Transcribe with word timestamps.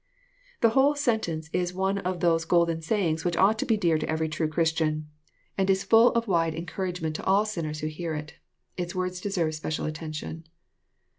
45 0.61 0.61
The 0.61 0.73
whole 0.73 0.95
sentence 0.95 1.49
Is 1.53 1.75
one 1.75 1.99
of 1.99 2.21
those 2.21 2.43
golden 2.45 2.81
sayings 2.81 3.23
which 3.23 3.37
ought 3.37 3.59
to 3.59 3.67
be 3.67 3.77
dear 3.77 3.99
to 3.99 4.09
every 4.09 4.27
true 4.27 4.47
Christian, 4.47 5.07
and 5.59 5.69
is 5.69 5.83
full 5.83 6.07
of 6.13 6.27
wide 6.27 6.55
en 6.55 6.65
couragement 6.65 7.13
to 7.13 7.23
all 7.25 7.45
sinners 7.45 7.81
who 7.81 7.87
hear 7.87 8.15
it.— 8.15 8.33
Its 8.77 8.95
words 8.95 9.21
deserve 9.21 9.53
special 9.53 9.85
attention. 9.85 10.45